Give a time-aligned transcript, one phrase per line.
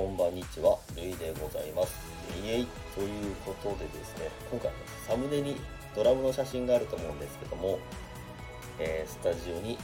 [0.00, 1.92] こんばんにちは、るいでございます。
[2.42, 4.76] イエイということでですね、今回の
[5.06, 5.56] サムネに
[5.94, 7.78] ドラムの写真があると思うんですけども、
[8.78, 9.78] えースタジオに行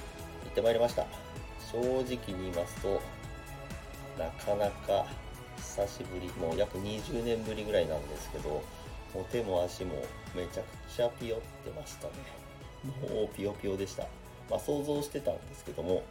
[0.48, 1.04] ってまいりました。
[1.70, 2.98] 正直に言いますと、
[4.18, 5.04] なかなか
[5.58, 8.62] 久しぶり、もう約20年ぶりぐらいなんですけど、も
[9.20, 9.96] う手も足も
[10.34, 12.12] めちゃくちゃピヨってましたね。
[13.02, 14.04] もうピヨピヨでした。
[14.48, 16.04] まあ想像してたんですけども、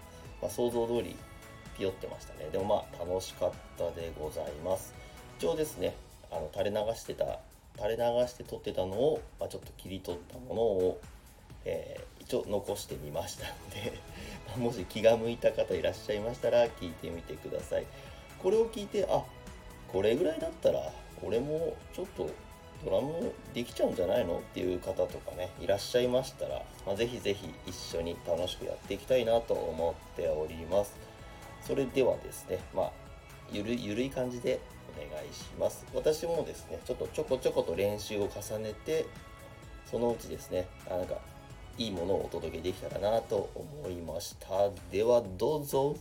[0.43, 1.15] まあ、想像通り
[1.77, 2.49] ピヨってましたね。
[2.51, 4.93] でもまあ楽しかったでございます。
[5.37, 5.95] 一応ですね、
[6.31, 7.39] あの垂れ流してた、
[7.77, 11.01] 垂れ流して撮ってたのを、まあ、ちょっと切り取ったものを、
[11.65, 13.99] えー一応残してみましたので、
[14.47, 17.85] ま もし気が向いた方いらっしゃいましたら聞いてみてください。
[18.41, 19.23] これを聞いて、あ、
[19.91, 20.91] これぐらいだったら
[21.23, 22.29] 俺もちょっと
[22.83, 30.93] ドラムできちゃうんじゃないのっていう方とかねいらっしゃいましたら、まあ、ぜひぜひ一緒に楽しくやっていきたいなと思っております
[31.65, 32.91] それではですねまあ
[33.51, 34.59] ゆるゆるい感じで
[34.95, 35.85] お願いします。
[35.93, 39.05] 私もですねちょっとちょこちょこと練習を重ねて
[39.89, 41.15] そのうちですねあなんか
[41.77, 44.69] いいものをお届けできたらなと思いました。
[44.91, 45.95] ではどうぞ。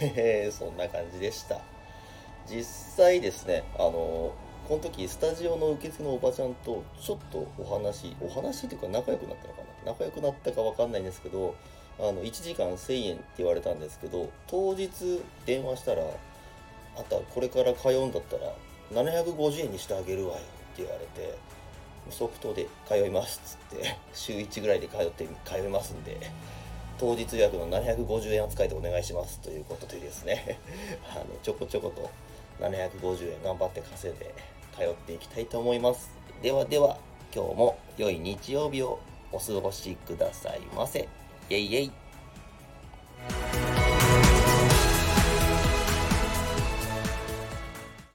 [0.00, 1.60] え ーそんな感じでした。
[2.46, 4.32] 実際ですねあの
[4.66, 9.92] この時スタジオの受付のおばちゃんとちょっとお話お話っていうか仲良くなったのかな？
[9.92, 11.54] 仲良くなったかわかんないんですけど
[11.98, 14.90] あの1時間1000円って言われたんですけど当日
[15.46, 16.02] 電話したら
[16.96, 18.52] 「あんたこれから通うんだったら
[18.92, 20.40] 750円にしてあげるわよ」
[20.72, 21.34] って言われて
[22.10, 26.16] 即答で通いますっつって週1ぐらいで通って通いますんで
[27.00, 30.60] 当日予約の750円扱いでお願いしますということでですね
[31.10, 32.10] あのちょこちょこと
[32.62, 34.34] 750円頑張って稼いで
[34.76, 36.10] 通っていきたいと思います
[36.42, 36.98] ではでは
[37.34, 38.98] 今日も良い日曜日を
[39.32, 41.08] お過ごしくださいませ。
[41.48, 42.09] イェイイェイ。